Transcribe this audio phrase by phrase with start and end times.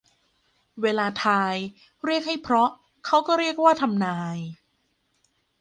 [0.81, 1.55] เวลาทาย
[2.05, 2.69] เรียกให้เพราะ
[3.05, 4.37] เขาก็เรียกว่าทำนาย